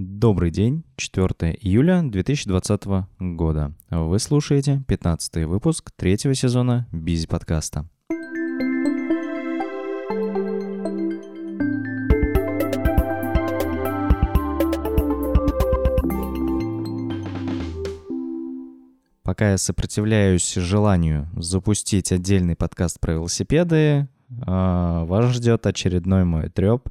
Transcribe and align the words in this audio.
Добрый 0.00 0.52
день, 0.52 0.84
4 0.94 1.56
июля 1.60 2.02
2020 2.04 2.84
года. 3.18 3.74
Вы 3.90 4.20
слушаете 4.20 4.80
15 4.86 5.44
выпуск 5.46 5.90
третьего 5.96 6.34
сезона 6.34 6.86
Бизи 6.92 7.26
подкаста. 7.26 7.84
Пока 19.24 19.50
я 19.50 19.58
сопротивляюсь 19.58 20.54
желанию 20.54 21.28
запустить 21.34 22.12
отдельный 22.12 22.54
подкаст 22.54 23.00
про 23.00 23.14
велосипеды, 23.14 24.06
а, 24.46 25.04
вас 25.06 25.34
ждет 25.34 25.66
очередной 25.66 26.22
мой 26.22 26.50
треп 26.50 26.88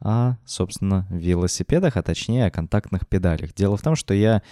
о, 0.00 0.34
собственно, 0.44 1.06
велосипедах, 1.10 1.96
а 1.96 2.02
точнее 2.02 2.46
о 2.46 2.50
контактных 2.50 3.06
педалях. 3.06 3.54
Дело 3.54 3.76
в 3.76 3.82
том, 3.82 3.96
что 3.96 4.14
я, 4.14 4.42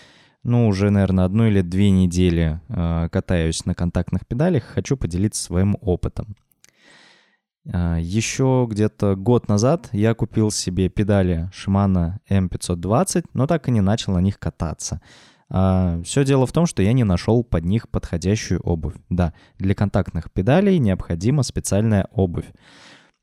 ну, 0.42 0.68
уже, 0.68 0.90
наверное, 0.90 1.24
одну 1.24 1.46
или 1.46 1.60
две 1.60 1.90
недели 1.90 2.60
э, 2.68 3.08
катаюсь 3.10 3.64
на 3.66 3.74
контактных 3.74 4.26
педалях, 4.26 4.64
хочу 4.64 4.96
поделиться 4.96 5.42
своим 5.42 5.76
опытом. 5.80 6.36
Э, 7.66 7.98
еще 8.00 8.66
где-то 8.70 9.16
год 9.16 9.48
назад 9.48 9.88
я 9.92 10.14
купил 10.14 10.50
себе 10.50 10.88
педали 10.88 11.50
Shimano 11.52 12.14
M520, 12.28 13.26
но 13.34 13.46
так 13.46 13.68
и 13.68 13.70
не 13.70 13.80
начал 13.80 14.14
на 14.14 14.20
них 14.20 14.38
кататься. 14.38 15.00
А, 15.50 16.00
все 16.02 16.24
дело 16.24 16.46
в 16.46 16.52
том, 16.52 16.66
что 16.66 16.82
я 16.82 16.92
не 16.92 17.04
нашел 17.04 17.44
под 17.44 17.64
них 17.64 17.88
подходящую 17.88 18.60
обувь. 18.60 18.94
Да, 19.08 19.34
для 19.58 19.74
контактных 19.74 20.32
педалей 20.32 20.78
необходима 20.78 21.42
специальная 21.42 22.08
обувь. 22.10 22.46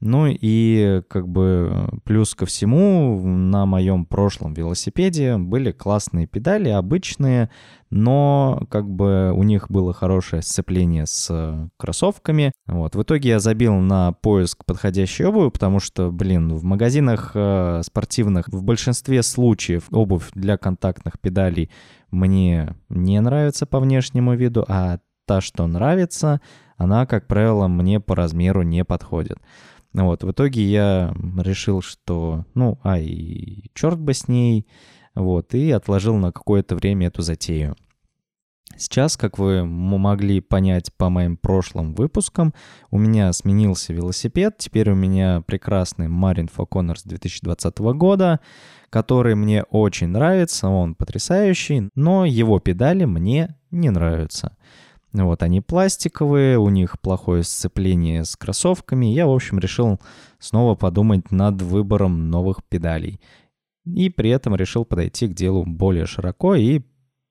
Ну 0.01 0.25
и 0.27 1.03
как 1.09 1.27
бы 1.27 1.87
плюс 2.05 2.33
ко 2.33 2.47
всему 2.47 3.21
на 3.23 3.67
моем 3.67 4.05
прошлом 4.05 4.55
велосипеде 4.55 5.37
были 5.37 5.71
классные 5.71 6.25
педали, 6.25 6.69
обычные, 6.69 7.51
но 7.91 8.65
как 8.71 8.89
бы 8.89 9.31
у 9.31 9.43
них 9.43 9.69
было 9.69 9.93
хорошее 9.93 10.41
сцепление 10.41 11.05
с 11.05 11.69
кроссовками. 11.77 12.51
Вот. 12.65 12.95
В 12.95 13.03
итоге 13.03 13.29
я 13.29 13.39
забил 13.39 13.75
на 13.75 14.13
поиск 14.13 14.65
подходящей 14.65 15.25
обуви, 15.25 15.51
потому 15.51 15.79
что, 15.79 16.11
блин, 16.11 16.51
в 16.55 16.63
магазинах 16.63 17.31
э, 17.35 17.81
спортивных 17.83 18.47
в 18.47 18.63
большинстве 18.63 19.21
случаев 19.21 19.83
обувь 19.91 20.31
для 20.33 20.57
контактных 20.57 21.19
педалей 21.19 21.69
мне 22.09 22.75
не 22.89 23.21
нравится 23.21 23.67
по 23.67 23.79
внешнему 23.79 24.33
виду, 24.33 24.65
а 24.67 24.97
та, 25.27 25.41
что 25.41 25.67
нравится, 25.67 26.41
она, 26.75 27.05
как 27.05 27.27
правило, 27.27 27.67
мне 27.67 27.99
по 27.99 28.15
размеру 28.15 28.63
не 28.63 28.83
подходит. 28.83 29.37
Ну 29.93 30.05
вот, 30.05 30.23
в 30.23 30.31
итоге 30.31 30.63
я 30.63 31.13
решил, 31.37 31.81
что, 31.81 32.45
ну, 32.53 32.79
а 32.83 32.99
и 32.99 33.69
черт 33.73 33.99
бы 33.99 34.13
с 34.13 34.27
ней, 34.27 34.65
вот, 35.15 35.53
и 35.53 35.71
отложил 35.71 36.15
на 36.15 36.31
какое-то 36.31 36.75
время 36.75 37.07
эту 37.07 37.21
затею. 37.21 37.75
Сейчас, 38.77 39.17
как 39.17 39.37
вы 39.37 39.65
могли 39.65 40.39
понять 40.39 40.93
по 40.95 41.09
моим 41.09 41.37
прошлым 41.37 41.93
выпускам, 41.93 42.53
у 42.89 42.97
меня 42.97 43.31
сменился 43.33 43.93
велосипед. 43.93 44.57
Теперь 44.57 44.89
у 44.89 44.95
меня 44.95 45.41
прекрасный 45.45 46.07
Marin 46.07 46.49
Falconers 46.49 47.01
2020 47.05 47.77
года, 47.79 48.39
который 48.89 49.35
мне 49.35 49.63
очень 49.63 50.07
нравится, 50.07 50.67
он 50.69 50.95
потрясающий, 50.95 51.89
но 51.95 52.25
его 52.25 52.59
педали 52.59 53.05
мне 53.05 53.55
не 53.71 53.89
нравятся. 53.89 54.57
Вот, 55.13 55.43
они 55.43 55.59
пластиковые, 55.59 56.57
у 56.57 56.69
них 56.69 56.99
плохое 56.99 57.43
сцепление 57.43 58.23
с 58.23 58.35
кроссовками. 58.35 59.07
Я, 59.07 59.27
в 59.27 59.31
общем, 59.31 59.59
решил 59.59 59.99
снова 60.39 60.75
подумать 60.75 61.31
над 61.31 61.61
выбором 61.61 62.29
новых 62.29 62.63
педалей. 62.63 63.19
И 63.85 64.09
при 64.09 64.29
этом 64.29 64.55
решил 64.55 64.85
подойти 64.85 65.27
к 65.27 65.33
делу 65.33 65.65
более 65.65 66.05
широко 66.05 66.55
и 66.55 66.81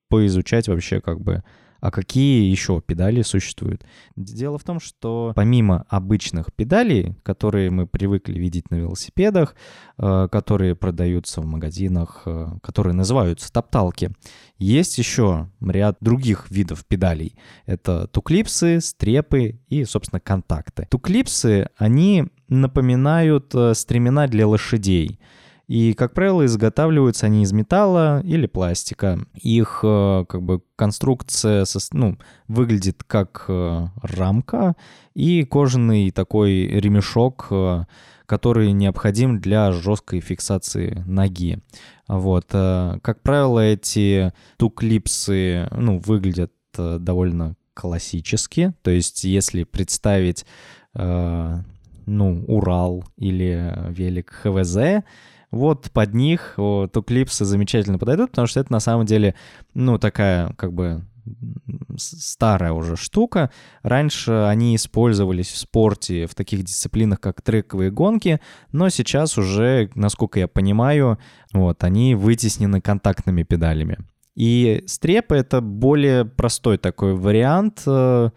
поизучать 0.09 0.67
вообще 0.67 1.01
как 1.01 1.21
бы 1.21 1.43
а 1.81 1.89
какие 1.89 2.49
еще 2.49 2.79
педали 2.79 3.23
существуют? 3.23 3.83
Дело 4.15 4.57
в 4.57 4.63
том, 4.63 4.79
что 4.79 5.33
помимо 5.35 5.85
обычных 5.89 6.53
педалей, 6.53 7.15
которые 7.23 7.71
мы 7.71 7.87
привыкли 7.87 8.39
видеть 8.39 8.69
на 8.69 8.75
велосипедах, 8.75 9.55
э, 9.97 10.27
которые 10.31 10.75
продаются 10.75 11.41
в 11.41 11.45
магазинах, 11.45 12.21
э, 12.25 12.47
которые 12.61 12.93
называются 12.93 13.51
топталки, 13.51 14.11
есть 14.59 14.99
еще 14.99 15.49
ряд 15.59 15.97
других 16.01 16.51
видов 16.51 16.85
педалей. 16.85 17.35
Это 17.65 18.07
туклипсы, 18.07 18.79
стрепы 18.79 19.59
и, 19.67 19.83
собственно, 19.83 20.19
контакты. 20.19 20.87
Туклипсы, 20.91 21.67
они 21.77 22.25
напоминают 22.47 23.55
э, 23.55 23.73
стремена 23.73 24.27
для 24.27 24.47
лошадей. 24.47 25.19
И, 25.71 25.93
как 25.93 26.13
правило, 26.13 26.45
изготавливаются 26.45 27.27
они 27.27 27.43
из 27.43 27.53
металла 27.53 28.21
или 28.25 28.45
пластика. 28.45 29.19
Их 29.35 29.79
э, 29.83 30.25
как 30.27 30.43
бы 30.43 30.61
конструкция 30.75 31.65
ну, 31.93 32.17
выглядит 32.49 33.05
как 33.07 33.45
э, 33.47 33.87
рамка 34.01 34.75
и 35.13 35.45
кожаный 35.45 36.11
такой 36.11 36.67
ремешок, 36.67 37.47
э, 37.51 37.85
который 38.25 38.73
необходим 38.73 39.39
для 39.39 39.71
жесткой 39.71 40.19
фиксации 40.19 41.05
ноги. 41.07 41.59
Вот. 42.09 42.47
Как 42.49 43.21
правило, 43.21 43.61
эти 43.61 44.33
туклипсы 44.57 45.69
ну, 45.71 45.99
выглядят 45.99 46.51
довольно 46.73 47.55
классически. 47.73 48.73
То 48.81 48.91
есть, 48.91 49.23
если 49.23 49.63
представить 49.63 50.45
ну, 50.93 52.45
Урал 52.47 53.05
или 53.15 53.73
велик 53.89 54.31
ХВЗ, 54.31 55.05
вот 55.51 55.91
под 55.91 56.13
них 56.13 56.53
вот, 56.57 56.95
клипсы 57.05 57.45
замечательно 57.45 57.99
подойдут, 57.99 58.31
потому 58.31 58.47
что 58.47 58.59
это 58.59 58.71
на 58.71 58.79
самом 58.79 59.05
деле, 59.05 59.35
ну, 59.73 59.97
такая 59.97 60.53
как 60.53 60.73
бы 60.73 61.03
старая 61.97 62.71
уже 62.71 62.95
штука. 62.95 63.51
Раньше 63.83 64.31
они 64.31 64.75
использовались 64.75 65.49
в 65.49 65.57
спорте 65.57 66.25
в 66.25 66.35
таких 66.35 66.63
дисциплинах, 66.63 67.19
как 67.19 67.41
трековые 67.41 67.91
гонки, 67.91 68.39
но 68.71 68.89
сейчас 68.89 69.37
уже, 69.37 69.89
насколько 69.95 70.39
я 70.39 70.47
понимаю, 70.47 71.19
вот, 71.53 71.83
они 71.83 72.15
вытеснены 72.15 72.81
контактными 72.81 73.43
педалями. 73.43 73.99
И 74.35 74.83
стрепы— 74.87 75.35
это 75.37 75.61
более 75.61 76.25
простой 76.25 76.77
такой 76.77 77.15
вариант. 77.15 77.83
Э, 77.85 78.29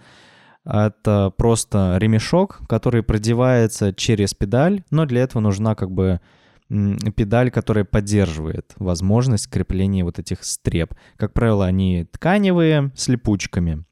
это 0.64 1.32
просто 1.36 1.96
ремешок, 1.98 2.60
который 2.68 3.02
продевается 3.02 3.92
через 3.94 4.34
педаль, 4.34 4.82
но 4.90 5.06
для 5.06 5.22
этого 5.22 5.40
нужна 5.40 5.74
как 5.74 5.92
бы 5.92 6.20
педаль, 6.68 7.50
которая 7.50 7.84
поддерживает 7.84 8.72
возможность 8.76 9.48
крепления 9.48 10.04
вот 10.04 10.18
этих 10.18 10.44
стреп. 10.44 10.94
Как 11.16 11.32
правило, 11.32 11.66
они 11.66 12.06
тканевые, 12.10 12.92
с 12.96 13.08
липучками. 13.08 13.84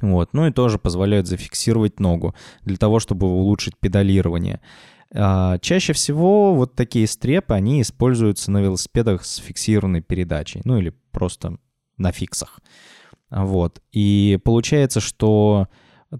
Вот. 0.00 0.32
Ну 0.32 0.46
и 0.46 0.52
тоже 0.52 0.78
позволяют 0.78 1.26
зафиксировать 1.26 2.00
ногу 2.00 2.34
для 2.62 2.76
того, 2.76 3.00
чтобы 3.00 3.26
улучшить 3.26 3.76
педалирование. 3.78 4.60
А, 5.12 5.58
чаще 5.58 5.92
всего 5.92 6.54
вот 6.54 6.74
такие 6.74 7.06
стрепы, 7.06 7.54
они 7.54 7.82
используются 7.82 8.50
на 8.50 8.58
велосипедах 8.58 9.24
с 9.24 9.36
фиксированной 9.36 10.00
передачей, 10.00 10.62
ну 10.64 10.78
или 10.78 10.90
просто 11.10 11.58
на 11.98 12.12
фиксах. 12.12 12.60
Вот. 13.30 13.82
И 13.92 14.38
получается, 14.42 15.00
что 15.00 15.68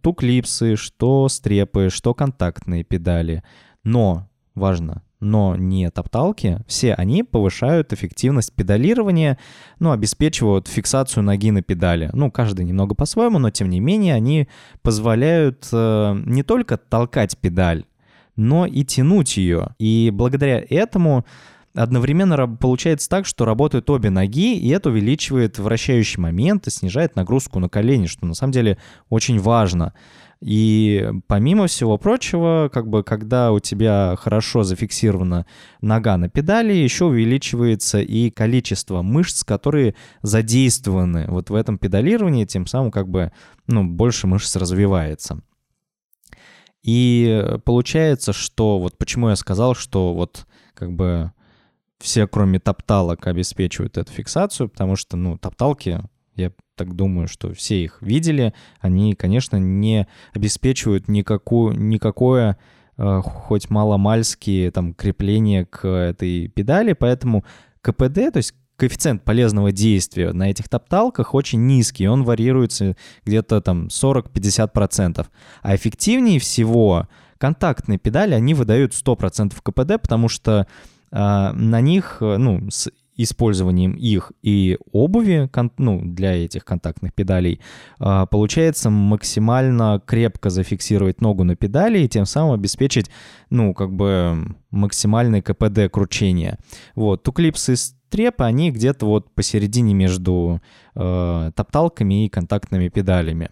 ту 0.02 0.12
клипсы, 0.12 0.76
что 0.76 1.28
стрепы, 1.28 1.88
что 1.91 2.14
контактные 2.14 2.84
педали. 2.84 3.42
Но 3.82 4.28
важно, 4.54 5.02
но 5.20 5.54
не 5.54 5.91
топталки, 5.91 6.60
все 6.66 6.94
они 6.94 7.22
повышают 7.22 7.92
эффективность 7.92 8.53
педалирования, 8.54 9.38
ну, 9.78 9.92
обеспечивают 9.92 10.66
фиксацию 10.66 11.22
ноги 11.22 11.50
на 11.50 11.62
педали. 11.62 12.10
Ну, 12.12 12.31
каждый 12.31 12.64
немного 12.64 12.94
по-своему, 12.94 13.38
но 13.38 13.50
тем 13.50 13.69
не 13.70 13.80
менее 13.80 14.14
они 14.14 14.48
позволяют 14.82 15.69
э, 15.72 16.22
не 16.25 16.42
только 16.42 16.78
толкать 16.78 17.36
педаль, 17.38 17.84
но 18.36 18.66
и 18.66 18.84
тянуть 18.84 19.36
ее. 19.36 19.75
И 19.78 20.10
благодаря 20.12 20.64
этому 20.69 21.26
одновременно 21.75 22.48
получается 22.48 23.08
так, 23.08 23.26
что 23.26 23.44
работают 23.44 23.88
обе 23.91 24.10
ноги, 24.10 24.56
и 24.56 24.68
это 24.68 24.91
увеличивает 24.91 25.59
вращающий 25.59 26.21
момент 26.21 26.66
и 26.66 26.71
снижает 26.71 27.16
нагрузку 27.16 27.59
на 27.59 27.68
колени, 27.68 28.06
что 28.06 28.27
на 28.27 28.34
самом 28.34 28.53
деле 28.53 28.78
очень 29.09 29.39
важно. 29.39 29.95
И 30.41 31.06
помимо 31.27 31.66
всего 31.66 31.98
прочего, 31.98 32.71
как 32.72 32.89
бы 32.89 33.04
когда 33.04 33.53
у 33.53 33.60
тебя 33.60 34.16
хорошо 34.18 34.62
зафиксирована 34.62 35.45
нога 35.83 36.16
на 36.16 36.30
педали, 36.30 36.72
еще 36.72 37.04
увеличивается 37.04 38.00
и 38.00 38.30
количество 38.30 39.03
мышц, 39.03 39.45
которые 39.45 39.95
задействованы 40.22 41.27
вот 41.28 41.50
в 41.50 41.54
этом 41.54 41.77
педалировании, 41.77 42.47
тем 42.47 42.66
самым 42.66 42.91
как 42.91 43.09
бы 43.09 43.33
ну, 43.66 43.84
больше 43.84 44.27
мышц 44.27 44.56
развивается. 44.56 45.42
И 46.83 47.45
получается, 47.66 48.33
что 48.33 48.78
вот 48.78 48.97
почему 48.97 49.28
я 49.28 49.36
сказал, 49.36 49.74
что 49.74 50.15
вот 50.15 50.47
как 50.72 50.92
бы 50.92 51.33
все, 52.00 52.26
кроме 52.26 52.58
топталок, 52.58 53.26
обеспечивают 53.26 53.98
эту 53.98 54.12
фиксацию, 54.12 54.68
потому 54.68 54.97
что, 54.97 55.16
ну, 55.16 55.38
топталки 55.38 56.00
я 56.34 56.52
так 56.74 56.97
думаю, 56.97 57.28
что 57.28 57.52
все 57.52 57.84
их 57.84 57.98
видели, 58.00 58.54
они, 58.80 59.14
конечно, 59.14 59.56
не 59.56 60.08
обеспечивают 60.32 61.08
никакую, 61.08 61.78
никакое 61.78 62.56
э, 62.97 63.20
хоть 63.22 63.68
маломальские 63.68 64.70
там 64.70 64.94
крепление 64.94 65.66
к 65.66 65.86
этой 65.86 66.48
педали, 66.48 66.94
поэтому 66.94 67.44
КПД, 67.82 68.32
то 68.32 68.36
есть 68.38 68.54
коэффициент 68.76 69.22
полезного 69.24 69.72
действия 69.72 70.32
на 70.32 70.50
этих 70.50 70.70
топталках 70.70 71.34
очень 71.34 71.66
низкий, 71.66 72.08
он 72.08 72.24
варьируется 72.24 72.97
где-то 73.26 73.60
там 73.60 73.88
40-50%. 73.88 75.26
А 75.60 75.76
эффективнее 75.76 76.41
всего 76.41 77.06
контактные 77.36 77.98
педали, 77.98 78.32
они 78.32 78.54
выдают 78.54 78.92
100% 78.92 79.54
КПД, 79.62 80.00
потому 80.00 80.28
что 80.28 80.66
на 81.12 81.80
них, 81.80 82.18
ну, 82.21 82.71
с 82.71 82.91
использованием 83.22 83.92
их 83.92 84.33
и 84.42 84.78
обуви 84.92 85.51
ну, 85.78 86.01
для 86.03 86.45
этих 86.45 86.65
контактных 86.65 87.12
педалей 87.12 87.60
э, 87.98 88.27
получается 88.30 88.91
максимально 88.91 90.03
крепко 90.04 90.51
зафиксировать 90.51 91.21
ногу 91.21 91.45
на 91.45 91.54
педали 91.54 91.98
и 92.01 92.09
тем 92.09 92.24
самым 92.24 92.54
обеспечить, 92.54 93.10
ну, 93.51 93.74
как 93.74 93.92
бы 93.92 94.57
максимальный 94.71 95.42
КПД 95.42 95.91
кручения. 95.91 96.59
Вот, 96.95 97.22
туклипсы 97.22 97.74
трепы, 98.09 98.45
они 98.45 98.71
где-то 98.71 99.07
вот 99.07 99.30
посередине 99.34 99.95
между 99.95 100.60
э, 100.95 101.53
топталками 101.54 102.24
и 102.24 102.28
контактными 102.28 102.89
педалями. 102.89 103.51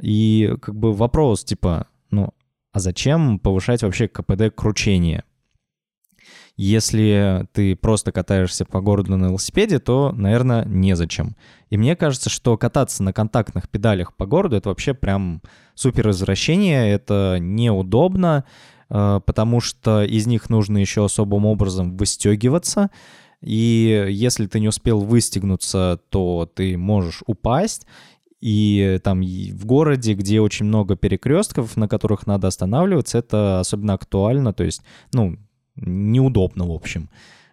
И 0.00 0.54
как 0.62 0.74
бы 0.74 0.92
вопрос 0.94 1.44
типа, 1.44 1.88
ну, 2.10 2.30
а 2.72 2.80
зачем 2.80 3.38
повышать 3.38 3.82
вообще 3.82 4.08
КПД 4.08 4.54
кручения? 4.54 5.24
Если 6.58 7.46
ты 7.52 7.76
просто 7.76 8.10
катаешься 8.10 8.64
по 8.64 8.80
городу 8.80 9.16
на 9.16 9.26
велосипеде, 9.26 9.78
то, 9.78 10.10
наверное, 10.10 10.64
незачем. 10.64 11.36
И 11.70 11.76
мне 11.76 11.94
кажется, 11.94 12.30
что 12.30 12.58
кататься 12.58 13.04
на 13.04 13.12
контактных 13.12 13.68
педалях 13.68 14.12
по 14.12 14.26
городу— 14.26 14.56
это 14.58 14.68
вообще 14.68 14.92
прям 14.92 15.40
супер 15.76 16.10
извращение, 16.10 16.90
это 16.90 17.38
неудобно, 17.40 18.44
э, 18.90 19.20
потому 19.24 19.60
что 19.60 20.02
из 20.02 20.26
них 20.26 20.50
нужно 20.50 20.78
еще 20.78 21.04
особым 21.04 21.46
образом 21.46 21.96
выстегиваться, 21.96 22.90
и 23.40 24.06
если 24.10 24.46
ты 24.48 24.58
не 24.58 24.66
успел 24.66 24.98
выстегнуться, 24.98 26.00
то 26.10 26.50
ты 26.52 26.76
можешь 26.76 27.22
упасть, 27.28 27.86
и 28.40 28.98
там 29.04 29.20
в 29.20 29.64
городе, 29.64 30.14
где 30.14 30.40
очень 30.40 30.66
много 30.66 30.96
перекрестков, 30.96 31.76
на 31.76 31.86
которых 31.86 32.26
надо 32.26 32.48
останавливаться, 32.48 33.18
это 33.18 33.60
особенно 33.60 33.94
актуально, 33.94 34.52
то 34.52 34.64
есть, 34.64 34.82
ну, 35.12 35.36
неудобно, 35.80 36.66
в 36.66 36.72
общем. 36.72 37.08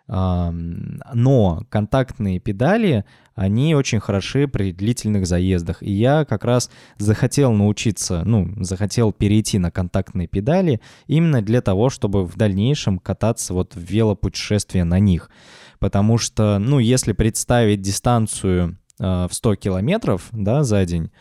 Но 0.08 1.66
контактные 1.70 2.40
педали, 2.40 3.06
они 3.34 3.74
очень 3.74 4.00
хороши 4.00 4.48
при 4.48 4.72
длительных 4.72 5.26
заездах. 5.26 5.82
И 5.82 5.92
я 5.92 6.26
как 6.26 6.46
раз 6.46 6.70
захотел 7.00 7.52
научиться, 7.54 8.22
ну, 8.24 8.54
захотел 8.64 9.12
перейти 9.12 9.58
на 9.58 9.72
контактные 9.72 10.28
педали 10.28 10.80
именно 11.08 11.42
для 11.42 11.62
того, 11.62 11.90
чтобы 11.90 12.24
в 12.24 12.38
дальнейшем 12.38 13.00
кататься 13.00 13.56
вот 13.56 13.74
в 13.76 13.80
велопутешествие 13.80 14.84
на 14.84 15.00
них 15.00 15.32
потому 15.80 16.18
что, 16.18 16.58
ну, 16.60 16.80
если 16.80 17.14
представить 17.14 17.82
дистанцию 17.82 18.78
э, 19.00 19.28
в 19.30 19.34
100 19.34 19.56
километров, 19.56 20.30
да, 20.32 20.64
за 20.64 20.86
день, 20.86 21.12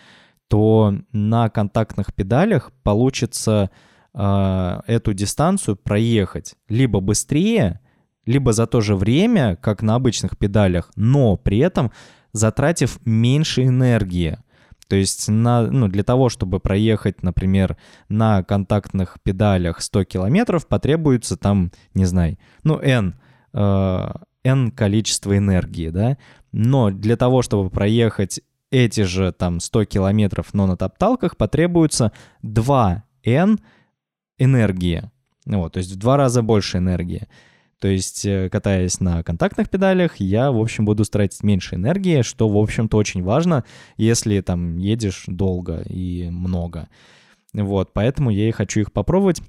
то 0.49 0.95
на 1.13 1.49
контактных 1.49 2.15
педалях 2.15 2.73
получится 2.83 3.71
э, 4.15 4.81
эту 4.87 5.13
дистанцию 5.15 5.77
проехать 5.77 6.55
либо 6.69 7.01
быстрее, 7.01 7.81
либо 8.27 8.53
за 8.53 8.67
то 8.67 8.81
же 8.81 8.97
время, 8.97 9.57
как 9.57 9.83
на 9.83 9.95
обычных 9.97 10.39
педалях, 10.39 10.91
но 10.97 11.37
при 11.37 11.59
этом 11.59 11.93
затратив 12.33 12.99
меньше 13.05 13.65
энергии. 13.65 14.39
То 14.89 14.97
есть 14.97 15.29
на, 15.29 15.63
ну, 15.63 15.89
для 15.89 16.05
того, 16.05 16.29
чтобы 16.29 16.61
проехать, 16.61 17.23
например, 17.23 17.77
на 18.09 18.43
контактных 18.43 19.19
педалях 19.23 19.81
100 19.81 20.05
километров, 20.05 20.67
потребуется 20.67 21.37
там, 21.37 21.71
не 21.95 22.05
знаю, 22.05 22.39
ну, 22.63 22.79
N 22.79 23.15
э, 23.53 24.11
n 24.45 24.71
количество 24.73 25.37
энергии, 25.37 25.89
да, 25.89 26.19
но 26.53 26.91
для 26.91 27.17
того, 27.17 27.43
чтобы 27.43 27.71
проехать 27.71 28.41
эти 28.71 29.03
же 29.03 29.33
там 29.33 29.61
100 29.61 29.85
километров, 29.87 30.53
но 30.53 30.67
на 30.67 30.77
топталках, 30.77 31.37
потребуется 31.37 32.13
2n 32.43 33.61
энергии, 34.39 35.11
вот, 35.47 35.75
то 35.75 35.79
есть 35.79 35.93
в 35.93 35.97
два 35.97 36.17
раза 36.17 36.43
больше 36.43 36.79
энергии. 36.79 37.29
То 37.81 37.89
есть, 37.89 38.25
э, 38.25 38.49
катаясь 38.51 39.01
на 39.01 39.23
контактных 39.23 39.69
педалях, 39.69 40.17
я, 40.17 40.51
в 40.51 40.59
общем, 40.59 40.87
буду 40.87 41.05
тратить 41.05 41.43
меньше 41.43 41.75
энергии, 41.75 42.23
что, 42.23 42.49
в 42.49 42.57
общем-то, 42.57 42.97
очень 42.97 43.23
важно, 43.23 43.65
если 43.99 44.41
там 44.41 44.79
едешь 44.79 45.25
долго 45.27 45.83
и 45.83 46.31
много. 46.31 46.89
Вот, 47.53 47.93
поэтому 47.93 48.31
я 48.31 48.49
и 48.49 48.53
хочу 48.53 48.81
их 48.81 48.93
попробовать. 48.93 49.43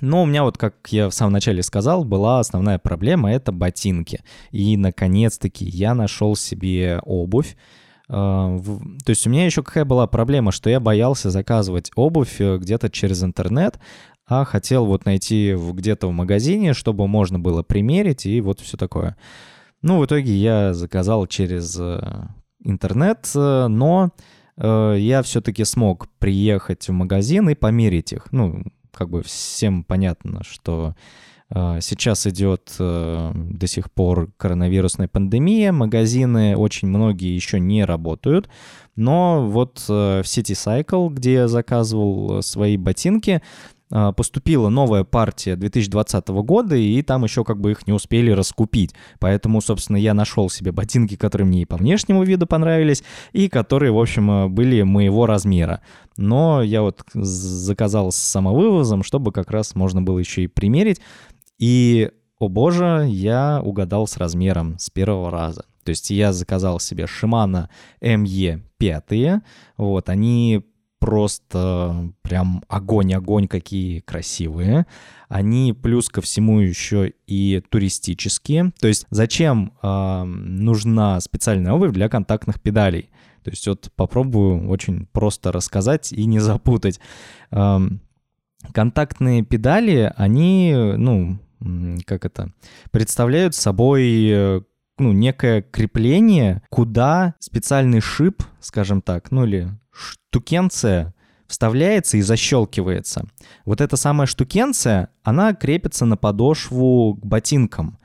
Но 0.00 0.22
у 0.22 0.26
меня 0.26 0.44
вот, 0.44 0.56
как 0.56 0.76
я 0.90 1.08
в 1.08 1.14
самом 1.14 1.32
начале 1.32 1.62
сказал, 1.62 2.04
была 2.04 2.38
основная 2.38 2.78
проблема— 2.78 3.32
это 3.32 3.50
ботинки. 3.50 4.20
И, 4.50 4.76
наконец-таки, 4.76 5.64
я 5.64 5.94
нашел 5.94 6.36
себе 6.36 7.00
обувь. 7.02 7.56
То 8.08 8.60
есть 9.06 9.26
у 9.26 9.30
меня 9.30 9.44
еще 9.44 9.62
какая 9.62 9.84
была 9.84 10.06
проблема, 10.06 10.50
что 10.50 10.70
я 10.70 10.80
боялся 10.80 11.30
заказывать 11.30 11.90
обувь 11.94 12.40
э, 12.40 12.56
где-то 12.56 12.88
через 12.88 13.22
интернет, 13.22 13.78
а 14.26 14.46
хотел 14.46 14.86
вот 14.86 15.04
найти 15.04 15.54
где-то 15.54 16.08
в 16.08 16.12
магазине, 16.12 16.72
чтобы 16.72 17.06
можно 17.06 17.38
было 17.38 17.62
примерить 17.62 18.24
и 18.24 18.40
вот 18.40 18.60
все 18.60 18.78
такое. 18.78 19.16
Ну, 19.82 19.98
в 19.98 20.06
итоге 20.06 20.32
я 20.34 20.72
заказал 20.72 21.26
через 21.26 21.76
э, 21.78 22.28
интернет, 22.64 23.30
э, 23.34 23.66
но 23.68 24.10
я 24.60 25.22
все-таки 25.22 25.62
смог 25.62 26.08
приехать 26.18 26.88
в 26.88 26.92
магазин 26.92 27.48
и 27.48 27.54
померить 27.54 28.12
их. 28.12 28.32
Ну, 28.32 28.64
как 28.92 29.08
бы 29.08 29.22
всем 29.22 29.84
понятно, 29.84 30.42
что 30.42 30.96
Сейчас 31.50 32.26
идет 32.26 32.74
э, 32.78 33.32
до 33.34 33.66
сих 33.66 33.90
пор 33.90 34.30
коронавирусная 34.36 35.08
пандемия, 35.08 35.72
магазины 35.72 36.54
очень 36.54 36.88
многие 36.88 37.34
еще 37.34 37.58
не 37.58 37.86
работают, 37.86 38.50
но 38.96 39.46
вот 39.48 39.82
э, 39.88 40.22
в 40.22 40.26
City 40.26 40.52
Cycle, 40.52 41.08
где 41.08 41.32
я 41.32 41.48
заказывал 41.48 42.42
свои 42.42 42.76
ботинки, 42.76 43.40
а, 43.90 44.12
поступила 44.12 44.68
новая 44.68 45.04
партия 45.04 45.56
2020 45.56 46.28
года, 46.28 46.76
и 46.76 47.00
там 47.02 47.24
еще 47.24 47.44
как 47.44 47.58
бы 47.60 47.70
их 47.70 47.86
не 47.86 47.92
успели 47.92 48.30
раскупить. 48.30 48.94
Поэтому, 49.18 49.60
собственно, 49.60 49.96
я 49.96 50.12
нашел 50.14 50.50
себе 50.50 50.72
ботинки, 50.72 51.16
которые 51.16 51.46
мне 51.46 51.62
и 51.62 51.64
по 51.64 51.76
внешнему 51.76 52.22
виду 52.22 52.46
понравились, 52.46 53.02
и 53.32 53.48
которые, 53.48 53.92
в 53.92 53.98
общем, 53.98 54.30
э, 54.30 54.48
были 54.48 54.82
моего 54.82 55.26
размера. 55.26 55.80
Но 56.16 56.62
я 56.62 56.82
вот 56.82 57.02
заказал 57.14 58.12
с 58.12 58.16
самовывозом, 58.16 59.02
чтобы 59.02 59.32
как 59.32 59.50
раз 59.50 59.74
можно 59.74 60.02
было 60.02 60.18
еще 60.18 60.42
и 60.42 60.48
примерить. 60.48 61.00
И, 61.58 62.10
о 62.38 62.48
боже, 62.48 63.06
я 63.08 63.60
угадал 63.62 64.06
с 64.06 64.16
размером 64.16 64.78
с 64.78 64.90
первого 64.90 65.30
раза. 65.30 65.64
То 65.84 65.90
есть 65.90 66.10
я 66.10 66.32
заказал 66.32 66.80
себе 66.80 67.04
Shimano 67.04 67.68
ME 68.00 68.62
5, 68.78 69.42
вот, 69.76 70.08
они 70.08 70.64
просто 70.98 72.12
прям 72.22 72.62
огонь-огонь, 72.68 73.48
какие 73.48 74.00
красивые. 74.00 74.86
Они 75.28 75.72
плюс 75.72 76.08
ко 76.08 76.20
всему 76.20 76.60
еще 76.60 77.12
и 77.26 77.62
туристические. 77.68 78.72
То 78.80 78.88
есть 78.88 79.06
зачем 79.10 79.72
э, 79.82 80.24
нужна 80.24 81.20
специальная 81.20 81.72
обувь 81.72 81.92
для 81.92 82.08
контактных 82.08 82.60
педалей? 82.60 83.10
То 83.44 83.50
есть 83.50 83.66
вот 83.66 83.90
попробую 83.94 84.68
очень 84.68 85.06
просто 85.06 85.52
рассказать 85.52 86.12
и 86.12 86.24
не 86.24 86.40
запутать. 86.40 86.98
Э, 87.50 87.78
контактные 88.72 89.44
педали, 89.44 90.12
они, 90.16 90.74
ну, 90.96 91.38
как 92.04 92.24
это, 92.24 92.52
представляют 92.90 93.54
собой 93.54 94.28
э, 94.30 94.60
ну, 94.98 95.12
некое 95.12 95.62
крепление, 95.62 96.62
куда 96.70 97.34
специальный 97.38 98.00
шип, 98.00 98.42
скажем 98.60 99.00
так, 99.00 99.30
ну 99.30 99.44
или 99.44 99.70
штукенция 99.92 101.14
вставляется 101.46 102.18
и 102.18 102.22
защелкивается. 102.22 103.24
Вот 103.64 103.80
эта 103.80 103.96
самая 103.96 104.26
штукенция, 104.26 105.10
она 105.22 105.54
крепится 105.54 106.04
на 106.04 106.16
подошву 106.16 107.14
к 107.14 107.24
ботинкам. 107.24 107.98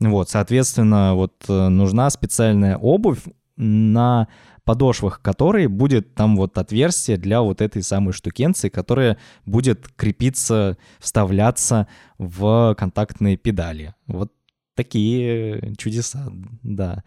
Вот, 0.00 0.28
соответственно, 0.28 1.14
вот 1.14 1.34
э, 1.48 1.68
нужна 1.68 2.10
специальная 2.10 2.76
обувь, 2.76 3.22
на 3.56 4.28
подошвах 4.64 5.20
которой 5.20 5.66
будет 5.66 6.14
там 6.14 6.36
вот 6.36 6.56
отверстие 6.58 7.16
для 7.16 7.42
вот 7.42 7.60
этой 7.60 7.82
самой 7.82 8.12
штукенции, 8.12 8.68
которая 8.68 9.18
будет 9.44 9.88
крепиться, 9.96 10.78
вставляться 10.98 11.86
в 12.18 12.74
контактные 12.78 13.36
педали. 13.36 13.94
Вот 14.06 14.32
такие 14.74 15.74
чудеса, 15.76 16.30
да. 16.62 17.04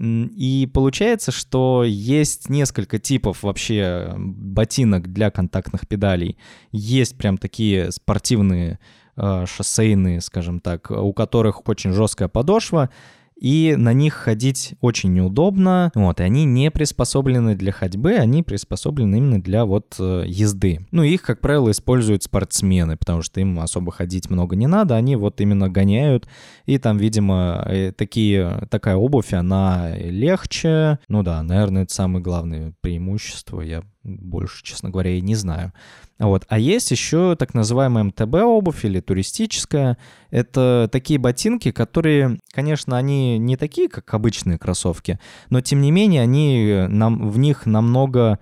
И 0.00 0.70
получается, 0.72 1.32
что 1.32 1.82
есть 1.84 2.48
несколько 2.48 3.00
типов 3.00 3.42
вообще 3.42 4.14
ботинок 4.16 5.12
для 5.12 5.30
контактных 5.32 5.88
педалей. 5.88 6.38
Есть 6.70 7.18
прям 7.18 7.36
такие 7.36 7.90
спортивные, 7.90 8.78
э, 9.16 9.44
шоссейные, 9.46 10.20
скажем 10.20 10.60
так, 10.60 10.92
у 10.92 11.12
которых 11.12 11.68
очень 11.68 11.92
жесткая 11.92 12.28
подошва, 12.28 12.90
и 13.38 13.76
на 13.76 13.92
них 13.92 14.14
ходить 14.14 14.74
очень 14.80 15.12
неудобно, 15.14 15.92
вот, 15.94 16.20
и 16.20 16.24
они 16.24 16.44
не 16.44 16.70
приспособлены 16.70 17.54
для 17.54 17.72
ходьбы, 17.72 18.14
они 18.14 18.42
приспособлены 18.42 19.16
именно 19.16 19.40
для 19.40 19.64
вот 19.64 19.96
э, 19.98 20.24
езды. 20.26 20.86
Ну, 20.90 21.02
их, 21.02 21.22
как 21.22 21.40
правило, 21.40 21.70
используют 21.70 22.24
спортсмены, 22.24 22.96
потому 22.96 23.22
что 23.22 23.40
им 23.40 23.60
особо 23.60 23.92
ходить 23.92 24.28
много 24.28 24.56
не 24.56 24.66
надо, 24.66 24.96
они 24.96 25.16
вот 25.16 25.40
именно 25.40 25.68
гоняют, 25.68 26.28
и 26.66 26.78
там, 26.78 26.98
видимо, 26.98 27.64
э, 27.66 27.92
такие, 27.92 28.66
такая 28.70 28.96
обувь, 28.96 29.32
она 29.32 29.96
легче, 29.96 30.98
ну 31.08 31.22
да, 31.22 31.42
наверное, 31.42 31.84
это 31.84 31.94
самое 31.94 32.22
главное 32.22 32.74
преимущество, 32.80 33.60
я 33.60 33.82
больше, 34.04 34.62
честно 34.64 34.90
говоря, 34.90 35.10
и 35.10 35.20
не 35.20 35.34
знаю. 35.34 35.72
Вот. 36.18 36.44
А 36.48 36.58
есть 36.58 36.90
еще 36.90 37.36
так 37.36 37.54
называемая 37.54 38.04
МТБ 38.04 38.34
обувь 38.34 38.84
или 38.84 39.00
туристическая. 39.00 39.98
Это 40.30 40.88
такие 40.90 41.18
ботинки, 41.18 41.70
которые, 41.70 42.38
конечно, 42.52 42.96
они 42.96 43.38
не 43.38 43.56
такие, 43.56 43.88
как 43.88 44.12
обычные 44.14 44.58
кроссовки, 44.58 45.18
но 45.50 45.60
тем 45.60 45.80
не 45.80 45.90
менее 45.90 46.22
они 46.22 46.86
нам, 46.88 47.28
в 47.28 47.38
них 47.38 47.66
намного 47.66 48.38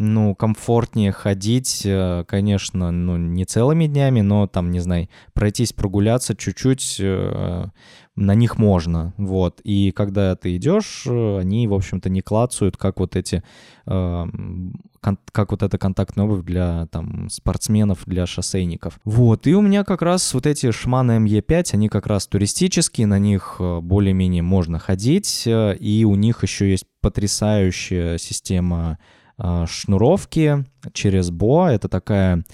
ну, 0.00 0.36
комфортнее 0.36 1.10
ходить, 1.10 1.82
э, 1.84 2.24
конечно, 2.28 2.92
ну, 2.92 3.16
не 3.16 3.44
целыми 3.44 3.86
днями, 3.86 4.20
но 4.20 4.46
там, 4.46 4.70
не 4.70 4.78
знаю, 4.78 5.08
пройтись, 5.32 5.72
прогуляться 5.72 6.36
чуть-чуть, 6.36 6.98
э, 7.00 7.64
на 8.18 8.34
них 8.34 8.58
можно, 8.58 9.14
вот. 9.16 9.60
И 9.64 9.92
когда 9.92 10.34
ты 10.36 10.56
идешь, 10.56 11.04
э, 11.06 11.38
они, 11.38 11.66
в 11.68 11.74
общем-то, 11.74 12.10
не 12.10 12.20
клацают, 12.20 12.76
как 12.76 13.00
вот 13.00 13.16
эти, 13.16 13.42
как 13.84 15.50
вот 15.50 15.62
эта 15.62 15.78
контактная 15.78 16.26
обувь 16.26 16.44
для, 16.44 16.86
там, 16.90 17.30
спортсменов, 17.30 18.02
для 18.04 18.26
шоссейников. 18.26 19.00
Вот, 19.04 19.46
и 19.46 19.54
у 19.54 19.62
меня 19.62 19.84
как 19.84 20.02
раз 20.02 20.34
вот 20.34 20.46
эти 20.46 20.70
Шманы 20.70 21.18
ME5, 21.24 21.70
они 21.74 21.88
как 21.88 22.06
раз 22.06 22.26
туристические, 22.26 23.06
на 23.06 23.18
них 23.18 23.56
более-менее 23.58 24.42
можно 24.42 24.78
ходить, 24.78 25.44
и 25.46 26.04
у 26.06 26.14
них 26.16 26.42
еще 26.42 26.70
есть 26.70 26.84
потрясающая 27.00 28.18
система 28.18 28.98
а, 29.38 29.66
шнуровки 29.66 30.64
через 30.92 31.30
БО. 31.30 31.68
Это 31.68 31.88
такая 31.88 32.44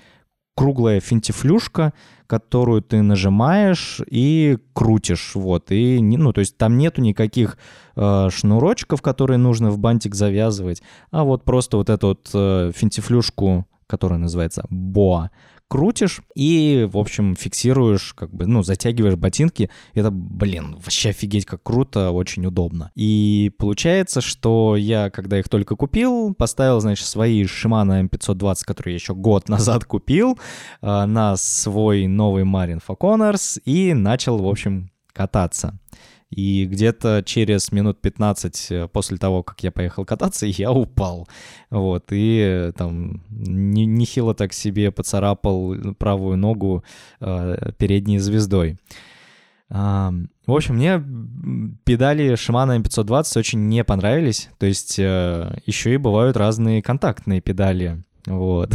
круглая 0.55 1.01
финтифлюшка, 1.01 1.93
которую 2.27 2.83
ты 2.83 3.03
нажимаешь 3.03 4.01
и 4.11 4.59
крутишь, 4.73 5.33
вот, 5.35 5.71
и, 5.71 6.01
ну, 6.01 6.33
то 6.33 6.41
есть 6.41 6.57
там 6.57 6.79
нету 6.79 7.03
никаких 7.03 7.59
э, 7.97 8.29
шнурочков, 8.31 9.03
которые 9.03 9.39
нужно 9.39 9.71
в 9.71 9.79
бантик 9.79 10.15
завязывать, 10.15 10.83
а 11.11 11.25
вот 11.25 11.45
просто 11.45 11.77
вот 11.77 11.91
эту 11.91 12.09
вот 12.09 12.31
э, 12.33 12.73
финтифлюшку, 12.75 13.67
которая 13.87 14.19
называется 14.19 14.65
боа, 14.71 15.31
крутишь 15.69 16.21
и, 16.35 16.89
в 16.91 16.99
общем, 16.99 17.37
фиксируешь, 17.37 18.15
как 18.15 18.33
бы, 18.33 18.47
ну, 18.47 18.63
затягиваешь 18.63 19.17
ботинки. 19.17 19.71
Это, 19.95 20.11
блин, 20.11 20.77
вообще 20.77 21.11
офигеть, 21.11 21.47
как 21.47 21.63
круто, 21.63 22.11
очень 22.11 22.47
удобно. 22.47 22.91
И 22.95 23.53
получается, 23.59 24.21
что 24.21 24.77
я, 24.77 25.11
когда 25.11 25.39
их 25.39 25.49
только 25.49 25.77
купил, 25.77 26.35
поставил, 26.35 26.81
значит, 26.81 27.07
свои 27.07 27.45
Shimano 27.45 28.09
M520, 28.09 28.61
которые 28.65 28.95
я 28.95 28.97
еще 28.97 29.15
год 29.15 29.49
назад 29.49 29.85
купил, 29.85 30.39
э, 30.81 31.05
на 31.07 31.37
свой 31.37 32.07
новый 32.07 32.45
Marin 32.45 32.81
Falconers 32.87 33.61
и 33.65 33.95
начал, 33.95 34.39
в 34.39 34.49
общем, 34.49 34.91
кататься. 35.13 35.79
И 36.31 36.67
где-то 36.67 37.23
через 37.25 37.71
минут 37.71 38.01
15 38.01 38.67
э, 38.71 38.89
после 38.89 39.19
того, 39.19 39.43
как 39.43 39.63
я 39.63 39.71
поехал 39.71 40.05
кататься, 40.05 40.47
я 40.49 40.73
упал. 40.73 41.29
Вот, 41.71 42.07
и 42.11 42.39
э, 42.41 42.73
там 42.77 43.23
нехило 43.31 44.35
так 44.35 44.53
себе 44.53 44.91
поцарапал 44.91 45.75
правую 45.99 46.37
ногу 46.37 46.85
э, 47.21 47.73
передней 47.79 48.19
звездой. 48.19 48.79
А, 49.71 50.13
в 50.47 50.53
общем, 50.53 50.77
мне 50.77 51.03
педали 51.85 52.35
Shimano 52.35 52.81
M520 52.81 53.39
очень 53.39 53.69
не 53.69 53.83
понравились. 53.85 54.51
То 54.59 54.67
есть 54.67 54.99
э, 54.99 55.59
еще 55.67 55.95
и 55.95 55.99
бывают 55.99 56.37
разные 56.37 56.83
контактные 56.83 57.41
педали. 57.41 58.03
Вот. 58.27 58.71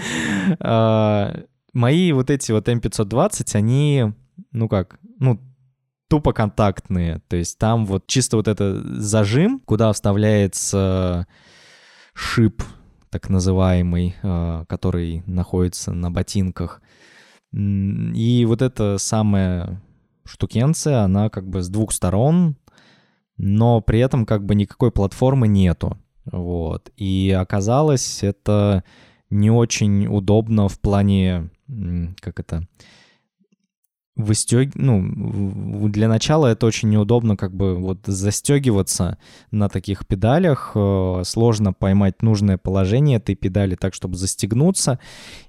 а, 0.60 1.36
мои 1.72 2.12
вот 2.12 2.30
эти 2.30 2.52
вот 2.52 2.68
M520, 2.68 3.56
они, 3.56 4.12
ну 4.52 4.68
как, 4.68 4.98
ну 5.18 5.40
тупо 6.10 6.32
контактные. 6.32 7.22
То 7.28 7.36
есть 7.36 7.56
там 7.56 7.86
вот 7.86 8.08
чисто 8.08 8.36
вот 8.36 8.48
это 8.48 8.82
зажим, 9.00 9.60
куда 9.60 9.92
вставляется 9.92 11.28
шип, 12.14 12.62
так 13.10 13.30
называемый, 13.30 14.16
э, 14.20 14.64
который 14.68 15.22
находится 15.26 15.92
на 15.92 16.10
ботинках. 16.10 16.82
И 17.52 18.44
вот 18.46 18.60
эта 18.60 18.98
самая 18.98 19.80
штукенция, 20.24 21.02
она 21.02 21.30
как 21.30 21.48
бы 21.48 21.62
с 21.62 21.68
двух 21.68 21.92
сторон, 21.92 22.56
но 23.36 23.80
при 23.80 24.00
этом 24.00 24.26
как 24.26 24.44
бы 24.44 24.56
никакой 24.56 24.90
платформы 24.90 25.46
нету. 25.46 25.96
Вот. 26.24 26.90
И 26.96 27.34
оказалось, 27.38 28.24
это 28.24 28.82
не 29.30 29.50
очень 29.50 30.08
удобно 30.08 30.68
в 30.68 30.80
плане, 30.80 31.50
как 32.20 32.40
это, 32.40 32.66
выстег... 34.22 34.74
ну, 34.74 35.88
для 35.88 36.08
начала 36.08 36.46
это 36.46 36.66
очень 36.66 36.90
неудобно 36.90 37.36
как 37.36 37.54
бы 37.54 37.76
вот 37.76 38.00
застегиваться 38.04 39.18
на 39.50 39.68
таких 39.68 40.06
педалях, 40.06 40.72
э, 40.74 41.22
сложно 41.24 41.72
поймать 41.72 42.22
нужное 42.22 42.58
положение 42.58 43.18
этой 43.18 43.34
педали 43.34 43.74
так, 43.74 43.94
чтобы 43.94 44.16
застегнуться. 44.16 44.98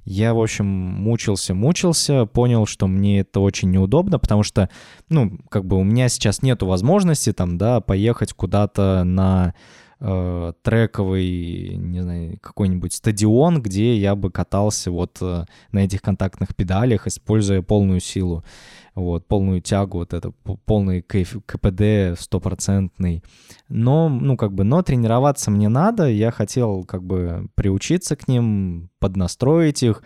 Я, 0.03 0.33
в 0.33 0.41
общем, 0.41 0.65
мучился, 0.65 1.53
мучился, 1.53 2.25
понял, 2.25 2.65
что 2.65 2.87
мне 2.87 3.19
это 3.19 3.39
очень 3.39 3.71
неудобно, 3.71 4.19
потому 4.19 4.43
что, 4.43 4.69
ну, 5.09 5.39
как 5.49 5.65
бы 5.65 5.77
у 5.77 5.83
меня 5.83 6.09
сейчас 6.09 6.41
нету 6.41 6.65
возможности 6.65 7.33
там, 7.33 7.57
да, 7.57 7.81
поехать 7.81 8.33
куда-то 8.33 9.03
на 9.03 9.53
э, 10.01 10.53
трековый, 10.63 11.75
не 11.75 12.01
знаю, 12.01 12.37
какой-нибудь 12.41 12.93
стадион, 12.93 13.61
где 13.61 13.95
я 13.95 14.15
бы 14.15 14.31
катался 14.31 14.91
вот 14.91 15.17
э, 15.21 15.45
на 15.71 15.79
этих 15.79 16.01
контактных 16.01 16.55
педалях, 16.55 17.07
используя 17.07 17.61
полную 17.61 17.99
силу, 17.99 18.43
вот, 18.95 19.27
полную 19.27 19.61
тягу, 19.61 19.99
вот 19.99 20.13
это, 20.13 20.31
полный 20.65 21.01
КПД 21.01 22.19
стопроцентный. 22.19 23.23
Но, 23.69 24.09
ну, 24.09 24.35
как 24.35 24.53
бы, 24.53 24.63
но 24.63 24.81
тренироваться 24.81 25.51
мне 25.51 25.69
надо, 25.69 26.09
я 26.09 26.31
хотел, 26.31 26.83
как 26.83 27.03
бы, 27.03 27.47
приучиться 27.55 28.15
к 28.15 28.27
ним, 28.27 28.89
поднастроить 28.99 29.83
их, 29.83 30.03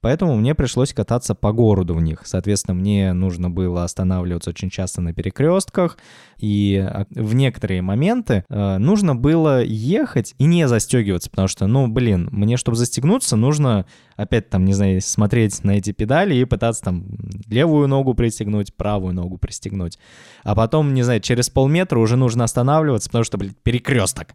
Поэтому 0.00 0.36
мне 0.36 0.54
пришлось 0.54 0.92
кататься 0.92 1.34
по 1.34 1.52
городу 1.52 1.94
в 1.94 2.00
них. 2.00 2.22
Соответственно, 2.24 2.74
мне 2.74 3.12
нужно 3.12 3.50
было 3.50 3.84
останавливаться 3.84 4.50
очень 4.50 4.70
часто 4.70 5.00
на 5.00 5.12
перекрестках. 5.12 5.98
И 6.38 6.76
а, 6.76 7.06
в 7.10 7.34
некоторые 7.34 7.82
моменты 7.82 8.44
э, 8.48 8.78
нужно 8.78 9.16
было 9.16 9.62
ехать 9.62 10.34
и 10.38 10.44
не 10.44 10.68
застегиваться, 10.68 11.30
потому 11.30 11.48
что, 11.48 11.66
ну, 11.66 11.88
блин, 11.88 12.28
мне, 12.30 12.56
чтобы 12.56 12.76
застегнуться, 12.76 13.36
нужно 13.36 13.86
опять 14.16 14.50
там, 14.50 14.64
не 14.64 14.72
знаю, 14.72 15.00
смотреть 15.00 15.64
на 15.64 15.72
эти 15.72 15.92
педали 15.92 16.34
и 16.34 16.44
пытаться 16.44 16.82
там 16.82 17.06
левую 17.48 17.88
ногу 17.88 18.14
пристегнуть, 18.14 18.74
правую 18.74 19.14
ногу 19.14 19.38
пристегнуть. 19.38 19.98
А 20.42 20.54
потом, 20.54 20.94
не 20.94 21.02
знаю, 21.02 21.20
через 21.20 21.50
полметра 21.50 21.98
уже 21.98 22.16
нужно 22.16 22.44
останавливаться, 22.44 23.08
потому 23.08 23.24
что, 23.24 23.38
блин, 23.38 23.54
перекресток 23.62 24.34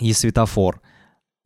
и 0.00 0.12
светофор. 0.12 0.80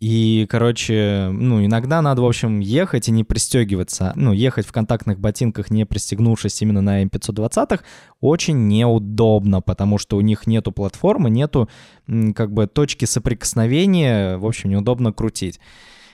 И, 0.00 0.46
короче, 0.48 1.28
ну, 1.32 1.64
иногда 1.64 2.00
надо, 2.00 2.22
в 2.22 2.26
общем, 2.26 2.60
ехать 2.60 3.08
и 3.08 3.10
не 3.10 3.24
пристегиваться. 3.24 4.12
Ну, 4.14 4.32
ехать 4.32 4.64
в 4.64 4.70
контактных 4.70 5.18
ботинках, 5.18 5.70
не 5.70 5.84
пристегнувшись 5.84 6.62
именно 6.62 6.80
на 6.80 7.02
М520, 7.02 7.80
очень 8.20 8.68
неудобно, 8.68 9.60
потому 9.60 9.98
что 9.98 10.16
у 10.16 10.20
них 10.20 10.46
нету 10.46 10.70
платформы, 10.70 11.30
нету, 11.30 11.68
как 12.06 12.52
бы, 12.52 12.68
точки 12.68 13.06
соприкосновения, 13.06 14.36
в 14.36 14.46
общем, 14.46 14.70
неудобно 14.70 15.12
крутить. 15.12 15.58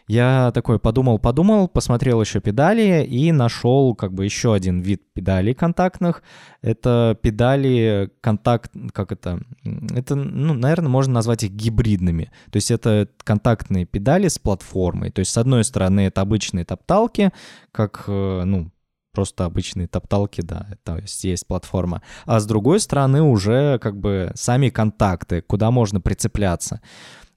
Я 0.06 0.50
такой 0.52 0.78
подумал-подумал, 0.78 1.66
посмотрел 1.68 2.20
еще 2.20 2.40
педали 2.40 3.04
и 3.04 3.32
нашел 3.32 3.94
как 3.94 4.12
бы 4.12 4.24
еще 4.24 4.52
один 4.52 4.80
вид 4.80 5.02
педалей 5.14 5.54
контактных. 5.54 6.22
Это 6.60 7.18
педали 7.22 8.10
контакт, 8.20 8.70
как 8.92 9.12
это, 9.12 9.40
это, 9.64 10.14
ну, 10.14 10.52
наверное, 10.52 10.90
можно 10.90 11.14
назвать 11.14 11.44
их 11.44 11.52
гибридными. 11.52 12.30
То 12.50 12.56
есть 12.56 12.70
это 12.70 13.08
контактные 13.22 13.86
педали 13.86 14.28
с 14.28 14.38
платформой. 14.38 15.10
То 15.10 15.20
есть 15.20 15.32
с 15.32 15.38
одной 15.38 15.64
стороны 15.64 16.00
это 16.00 16.20
обычные 16.20 16.66
топталки, 16.66 17.32
как, 17.72 18.04
э, 18.06 18.42
ну, 18.44 18.70
просто 19.14 19.44
обычные 19.44 19.86
топталки, 19.86 20.42
да, 20.42 20.66
то 20.82 20.98
есть 20.98 21.24
есть 21.24 21.46
платформа. 21.46 22.02
А 22.26 22.40
с 22.40 22.46
другой 22.46 22.80
стороны 22.80 23.22
уже 23.22 23.78
как 23.78 23.96
бы 23.96 24.32
сами 24.34 24.68
контакты, 24.68 25.40
куда 25.40 25.70
можно 25.70 26.00
прицепляться. 26.00 26.82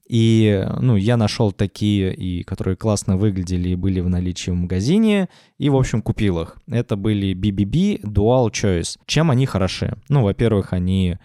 И, 0.08 0.66
ну, 0.80 0.96
я 0.96 1.18
нашел 1.18 1.52
такие, 1.52 2.14
и 2.14 2.44
которые 2.44 2.78
классно 2.78 3.18
выглядели 3.18 3.70
и 3.70 3.76
были 3.76 4.00
в 4.00 4.10
наличии 4.10 4.52
в 4.52 4.56
магазине, 4.56 5.28
и, 5.58 5.70
в 5.70 5.76
общем, 5.76 6.02
купил 6.02 6.42
их. 6.42 6.58
Это 6.68 6.96
были 6.96 7.36
BBB 7.36 8.02
Dual 8.02 8.50
Choice. 8.52 8.98
Чем 9.06 9.32
они 9.32 9.46
хороши? 9.46 9.98
Ну, 10.08 10.24
во-первых, 10.24 10.72
они 10.72 11.18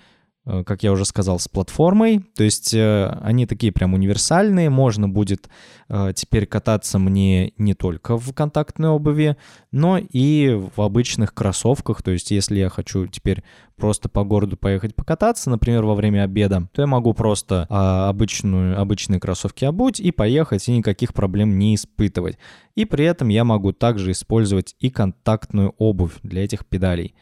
как 0.45 0.83
я 0.83 0.91
уже 0.91 1.05
сказал, 1.05 1.39
с 1.39 1.47
платформой. 1.47 2.19
То 2.35 2.43
есть 2.43 2.75
э, 2.75 3.07
они 3.23 3.47
такие 3.47 3.73
прям 3.73 3.95
универсальные. 3.95 4.71
Можно 4.71 5.09
будет 5.09 5.49
э, 5.89 6.13
теперь 6.17 6.47
кататься 6.47 6.99
мне 6.99 7.53
не 7.59 7.75
только 7.75 8.19
в 8.19 8.33
контактной 8.35 8.89
обуви, 8.89 9.37
но 9.71 9.99
и 9.99 10.61
в 10.75 10.81
обычных 10.81 11.33
кроссовках. 11.33 12.03
То 12.03 12.11
есть 12.11 12.33
если 12.33 12.59
я 12.59 12.71
хочу 12.71 13.07
теперь 13.07 13.45
просто 13.77 14.09
по 14.09 14.25
городу 14.25 14.57
поехать 14.57 14.97
покататься, 14.97 15.49
например, 15.49 15.85
во 15.85 15.95
время 15.95 16.25
обеда, 16.25 16.69
то 16.73 16.83
я 16.83 16.87
могу 16.87 17.15
просто 17.15 17.67
а, 17.69 18.09
обычную, 18.09 18.81
обычные 18.81 19.21
кроссовки 19.21 19.65
обуть 19.65 20.01
и 20.01 20.11
поехать, 20.11 20.69
и 20.69 20.77
никаких 20.77 21.15
проблем 21.15 21.59
не 21.59 21.75
испытывать. 21.77 22.37
И 22.75 22.85
при 22.85 23.05
этом 23.05 23.29
я 23.29 23.45
могу 23.45 23.73
также 23.73 24.11
использовать 24.11 24.75
и 24.81 24.91
контактную 24.91 25.75
обувь 25.79 26.15
для 26.23 26.45
этих 26.45 26.67
педалей. 26.67 27.15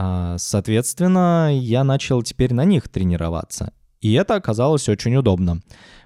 А, 0.00 0.38
соответственно, 0.38 1.50
я 1.52 1.82
начал 1.82 2.22
теперь 2.22 2.54
на 2.54 2.64
них 2.64 2.88
тренироваться. 2.88 3.72
И 4.00 4.12
это 4.12 4.36
оказалось 4.36 4.88
очень 4.88 5.16
удобно, 5.16 5.60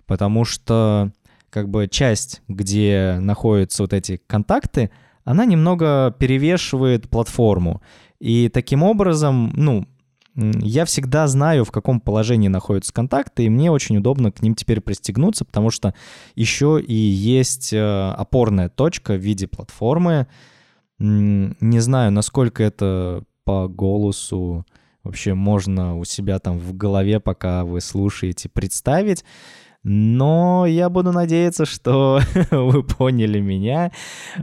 потому 0.06 0.46
что 0.46 1.12
как 1.50 1.68
бы 1.68 1.88
часть, 1.88 2.40
где 2.48 3.18
находятся 3.20 3.82
вот 3.82 3.92
эти 3.92 4.18
контакты, 4.26 4.90
она 5.24 5.44
немного 5.44 6.16
перевешивает 6.18 7.10
платформу. 7.10 7.82
И 8.18 8.48
таким 8.48 8.82
образом, 8.82 9.52
ну, 9.54 9.86
я 10.36 10.86
всегда 10.86 11.26
знаю, 11.26 11.66
в 11.66 11.70
каком 11.70 12.00
положении 12.00 12.48
находятся 12.48 12.94
контакты, 12.94 13.44
и 13.44 13.50
мне 13.50 13.70
очень 13.70 13.98
удобно 13.98 14.32
к 14.32 14.40
ним 14.40 14.54
теперь 14.54 14.80
пристегнуться, 14.80 15.44
потому 15.44 15.68
что 15.68 15.92
еще 16.34 16.80
и 16.80 16.94
есть 16.94 17.74
э, 17.74 18.10
опорная 18.16 18.70
точка 18.70 19.12
в 19.12 19.20
виде 19.20 19.46
платформы. 19.46 20.28
Не 20.98 21.80
знаю, 21.80 22.10
насколько 22.10 22.62
это 22.62 23.24
по 23.44 23.68
голосу 23.68 24.66
вообще 25.02 25.34
можно 25.34 25.98
у 25.98 26.04
себя 26.04 26.38
там 26.38 26.58
в 26.58 26.76
голове, 26.76 27.20
пока 27.20 27.64
вы 27.64 27.80
слушаете, 27.80 28.48
представить. 28.48 29.24
Но 29.84 30.64
я 30.66 30.88
буду 30.88 31.12
надеяться, 31.12 31.66
что 31.66 32.20
вы 32.50 32.84
поняли 32.84 33.40
меня. 33.40 33.90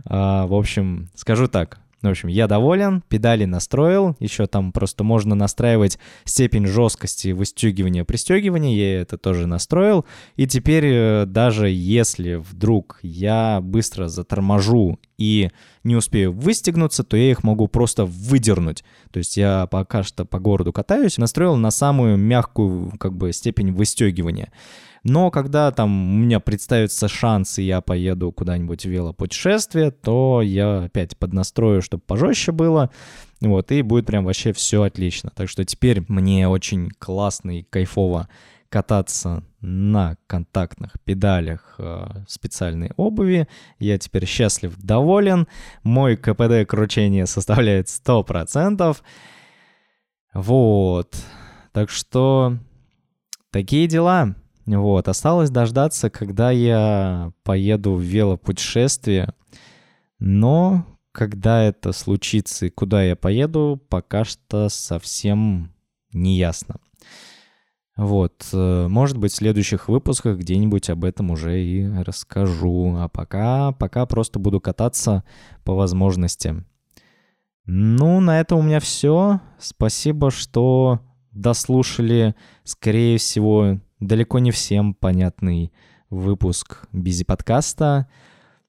А, 0.06 0.46
в 0.48 0.54
общем, 0.54 1.10
скажу 1.16 1.48
так. 1.48 1.80
В 2.02 2.08
общем, 2.08 2.30
я 2.30 2.48
доволен, 2.48 3.04
педали 3.10 3.44
настроил, 3.44 4.16
еще 4.20 4.48
там 4.48 4.72
просто 4.72 5.04
можно 5.04 5.36
настраивать 5.36 6.00
степень 6.24 6.66
жесткости 6.66 7.34
выстегивания, 7.34 8.06
пристегивания, 8.06 8.74
я 8.74 9.02
это 9.02 9.18
тоже 9.18 9.48
настроил. 9.48 10.06
И 10.38 10.48
теперь 10.48 10.86
э, 10.86 11.26
даже 11.26 11.70
если 11.70 12.36
вдруг 12.36 13.00
я 13.02 13.60
быстро 13.62 14.08
заторможу 14.08 14.98
и 15.20 15.52
не 15.84 15.96
успею 15.96 16.32
выстегнуться, 16.32 17.04
то 17.04 17.18
я 17.18 17.30
их 17.30 17.44
могу 17.44 17.68
просто 17.68 18.06
выдернуть. 18.06 18.84
То 19.12 19.20
есть 19.20 19.38
я 19.38 19.68
пока 19.68 20.04
что 20.04 20.26
по 20.26 20.40
городу 20.40 20.74
катаюсь, 20.74 21.18
настроил 21.18 21.56
на 21.58 21.72
самую 21.72 22.18
мягкую 22.18 22.92
как 22.98 23.16
бы 23.16 23.34
степень 23.34 23.72
выстегивания. 23.72 24.52
Но 25.04 25.32
когда 25.32 25.72
там 25.72 26.16
у 26.16 26.18
меня 26.18 26.40
представится 26.40 27.08
шанс, 27.08 27.58
и 27.60 27.64
я 27.64 27.82
поеду 27.82 28.32
куда-нибудь 28.32 28.86
в 28.86 28.90
велопутешествие, 28.90 29.92
то 29.92 30.42
я 30.42 30.84
опять 30.84 31.18
поднастрою, 31.18 31.82
чтобы 31.82 32.04
пожестче 32.06 32.52
было. 32.52 32.90
Вот, 33.42 33.72
и 33.72 33.82
будет 33.82 34.06
прям 34.06 34.26
вообще 34.26 34.52
все 34.52 34.84
отлично. 34.84 35.32
Так 35.34 35.48
что 35.48 35.64
теперь 35.64 36.04
мне 36.10 36.50
очень 36.50 36.90
классно 37.00 37.60
и 37.60 37.64
кайфово 37.64 38.28
кататься 38.70 39.44
на 39.62 40.16
контактных 40.28 40.94
педалях 41.04 41.76
э, 41.80 42.06
специальной 42.28 42.92
обуви. 42.98 43.48
Я 43.80 43.98
теперь 43.98 44.26
счастлив, 44.26 44.76
доволен. 44.78 45.48
Мой 45.84 46.16
КПД 46.16 46.68
кручения 46.68 47.26
составляет 47.26 47.88
100%. 47.88 48.98
Вот. 50.34 51.16
Так 51.72 51.90
что 51.90 52.58
такие 53.52 53.88
дела. 53.88 54.36
Вот, 54.66 55.08
осталось 55.08 55.50
дождаться, 55.50 56.12
когда 56.12 56.52
я 56.52 57.32
поеду 57.44 57.94
в 57.94 58.02
велопутешествие. 58.02 59.34
Но 60.20 60.86
когда 61.12 61.64
это 61.64 61.92
случится 61.92 62.68
и 62.68 62.70
куда 62.70 63.04
я 63.04 63.16
поеду, 63.16 63.82
пока 63.90 64.24
что 64.26 64.70
совсем 64.70 65.74
не 66.14 66.38
ясно. 66.38 66.76
Вот, 68.00 68.48
э, 68.54 68.88
может 68.88 69.18
быть, 69.18 69.34
в 69.34 69.36
следующих 69.36 69.90
выпусках 69.90 70.38
где-нибудь 70.38 70.90
об 70.90 71.04
этом 71.04 71.32
уже 71.32 71.62
и 71.62 71.86
расскажу. 71.86 72.96
А 72.98 73.10
пока, 73.10 73.74
пока 73.74 74.06
просто 74.06 74.40
буду 74.40 74.62
кататься 74.62 75.26
по 75.66 75.76
возможности. 75.76 76.64
Ну, 77.66 78.22
на 78.22 78.40
этом 78.40 78.60
у 78.60 78.62
меня 78.62 78.80
все. 78.80 79.42
Спасибо, 79.60 80.32
что 80.32 81.02
дослушали, 81.34 82.36
скорее 82.64 83.18
всего, 83.18 83.82
далеко 84.00 84.40
не 84.40 84.52
всем 84.52 84.94
понятный 84.94 85.74
выпуск 86.10 86.88
Бизи 86.94 87.26
подкаста. 87.26 88.08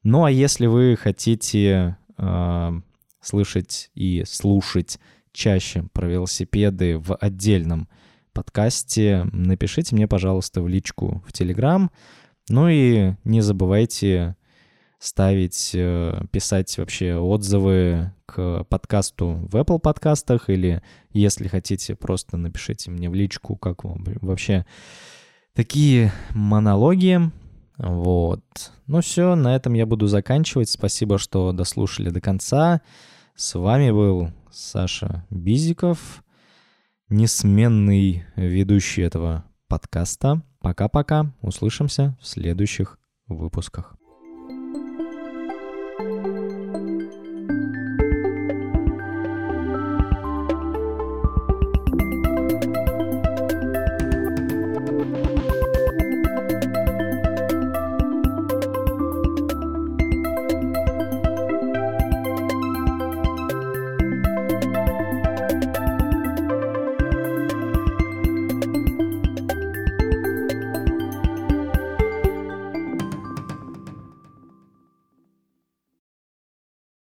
Ну 0.03 0.25
а 0.25 0.31
если 0.33 0.67
вы 0.67 0.99
хотите 1.01 1.97
э, 2.19 2.81
слышать 3.21 3.93
и 3.95 4.25
слушать 4.27 4.99
чаще 5.33 5.85
про 5.93 6.09
велосипеды 6.09 6.99
в 6.99 7.15
отдельном 7.15 7.89
подкасте, 8.41 9.27
напишите 9.33 9.95
мне, 9.95 10.09
пожалуйста, 10.09 10.63
в 10.63 10.69
личку 10.69 11.23
в 11.27 11.33
Телеграм. 11.35 11.91
Ну 12.49 12.69
и 12.69 13.13
не 13.25 13.43
забывайте 13.43 14.35
ставить, 14.99 15.73
э, 15.75 16.23
писать 16.31 16.79
вообще 16.79 17.17
отзывы 17.17 18.15
к 18.25 18.65
подкасту 18.65 19.47
в 19.51 19.57
Apple 19.57 19.79
подкастах 19.79 20.49
или 20.49 20.83
если 21.11 21.49
хотите, 21.49 21.95
просто 21.95 22.39
напишите 22.39 22.91
мне 22.91 23.11
в 23.11 23.15
личку, 23.15 23.57
как 23.57 23.85
вам 23.85 24.05
вообще 24.23 24.65
такие 25.55 26.11
монологи. 26.31 27.21
Вот. 27.77 28.43
Ну 28.87 29.03
все, 29.03 29.35
на 29.35 29.55
этом 29.55 29.75
я 29.75 29.85
буду 29.85 30.07
заканчивать. 30.07 30.71
Спасибо, 30.71 31.19
что 31.19 31.53
дослушали 31.53 32.09
до 32.09 32.23
конца. 32.23 32.81
С 33.37 33.59
вами 33.59 33.91
был 33.91 34.31
Саша 34.51 35.27
Бизиков, 35.29 36.25
несменный 37.11 38.25
ведущий 38.37 39.03
этого 39.03 39.45
подкаста. 39.69 40.43
Пока-пока. 40.61 41.35
Услышимся 41.43 42.17
в 42.21 42.27
следующих 42.27 42.99
выпусках. 43.27 43.97